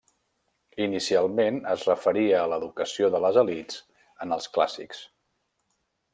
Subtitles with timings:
[0.85, 3.79] Inicialment es referia a l'educació de les elits
[4.27, 5.05] en els clàssics.